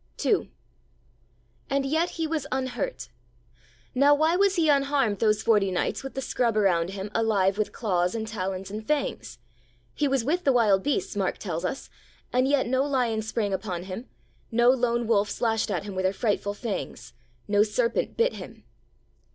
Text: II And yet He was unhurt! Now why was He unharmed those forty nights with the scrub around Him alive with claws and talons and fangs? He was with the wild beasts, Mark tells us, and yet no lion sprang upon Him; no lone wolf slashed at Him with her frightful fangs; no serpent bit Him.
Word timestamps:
II 0.25 0.51
And 1.69 1.85
yet 1.85 2.09
He 2.17 2.25
was 2.25 2.47
unhurt! 2.51 3.09
Now 3.93 4.15
why 4.15 4.35
was 4.35 4.55
He 4.55 4.67
unharmed 4.67 5.19
those 5.19 5.43
forty 5.43 5.69
nights 5.69 6.01
with 6.03 6.15
the 6.15 6.23
scrub 6.23 6.57
around 6.57 6.89
Him 6.89 7.11
alive 7.13 7.55
with 7.59 7.71
claws 7.71 8.15
and 8.15 8.27
talons 8.27 8.71
and 8.71 8.83
fangs? 8.87 9.37
He 9.93 10.07
was 10.07 10.23
with 10.25 10.43
the 10.43 10.51
wild 10.53 10.81
beasts, 10.81 11.15
Mark 11.15 11.37
tells 11.37 11.63
us, 11.63 11.87
and 12.33 12.47
yet 12.47 12.65
no 12.65 12.83
lion 12.83 13.21
sprang 13.21 13.53
upon 13.53 13.83
Him; 13.83 14.07
no 14.49 14.71
lone 14.71 15.05
wolf 15.05 15.29
slashed 15.29 15.69
at 15.69 15.83
Him 15.83 15.93
with 15.93 16.05
her 16.05 16.13
frightful 16.13 16.55
fangs; 16.55 17.13
no 17.47 17.61
serpent 17.61 18.17
bit 18.17 18.33
Him. 18.33 18.63